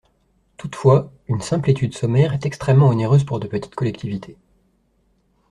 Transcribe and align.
Toutefois, 0.57 1.13
une 1.27 1.41
simple 1.41 1.69
étude 1.69 1.93
sommaire 1.95 2.33
est 2.33 2.47
extrêmement 2.47 2.87
onéreuse 2.87 3.23
pour 3.23 3.39
de 3.39 3.47
petites 3.47 3.75
collectivités. 3.75 4.35